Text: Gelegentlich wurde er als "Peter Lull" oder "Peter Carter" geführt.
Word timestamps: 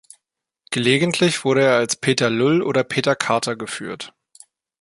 Gelegentlich 0.71 1.45
wurde 1.45 1.61
er 1.61 1.75
als 1.77 1.95
"Peter 1.95 2.31
Lull" 2.31 2.63
oder 2.63 2.83
"Peter 2.83 3.15
Carter" 3.15 3.55
geführt. 3.55 4.15